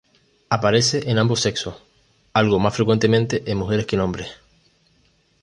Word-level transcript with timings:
Aparece 0.49 1.11
en 1.11 1.19
ambos 1.19 1.41
sexos, 1.41 1.75
algo 2.33 2.57
más 2.57 2.73
frecuentemente 2.75 3.43
en 3.45 3.59
mujeres 3.59 3.85
que 3.85 3.97
en 3.97 4.01
hombres. 4.01 4.31